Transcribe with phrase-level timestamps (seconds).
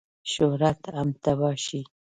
[0.31, 1.81] شهرت هم تباه شي.